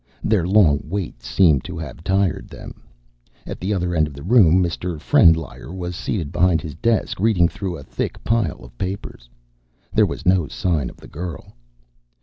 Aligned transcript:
Their 0.23 0.47
long 0.47 0.79
wait 0.85 1.21
seemed 1.21 1.63
to 1.65 1.77
have 1.77 2.03
tired 2.03 2.47
them. 2.47 2.81
At 3.45 3.59
the 3.59 3.71
other 3.71 3.93
end 3.93 4.07
of 4.07 4.15
the 4.15 4.23
room, 4.23 4.55
Mr. 4.63 4.99
Frendlyer 4.99 5.71
was 5.71 5.95
seated 5.95 6.31
behind 6.31 6.59
his 6.59 6.73
desk, 6.73 7.19
reading 7.19 7.47
through 7.47 7.77
a 7.77 7.83
thick 7.83 8.23
pile 8.23 8.63
of 8.65 8.75
papers. 8.79 9.29
There 9.93 10.07
was 10.07 10.25
no 10.25 10.47
sign 10.47 10.89
of 10.89 10.97
the 10.97 11.07
girl. 11.07 11.53